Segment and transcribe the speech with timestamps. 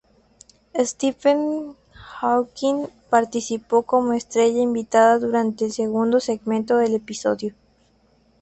[0.79, 7.53] Stephen Hawking participó como estrella invitada durante el segundo segmento del episodio.